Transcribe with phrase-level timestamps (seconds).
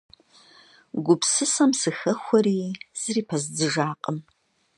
[1.05, 2.57] Гупсысэм сыхэхуэри
[2.99, 4.17] зыри пэздзыжакъым.